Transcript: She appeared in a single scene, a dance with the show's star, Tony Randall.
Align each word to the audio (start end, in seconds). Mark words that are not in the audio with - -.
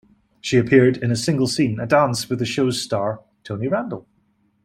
She 0.39 0.57
appeared 0.57 0.97
in 0.97 1.11
a 1.11 1.15
single 1.15 1.45
scene, 1.45 1.79
a 1.79 1.85
dance 1.85 2.27
with 2.27 2.39
the 2.39 2.45
show's 2.45 2.81
star, 2.81 3.21
Tony 3.43 3.67
Randall. 3.67 4.07